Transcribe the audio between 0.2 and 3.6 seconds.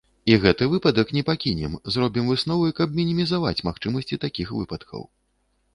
І гэты выпадак не пакінем, зробім высновы, каб мінімізаваць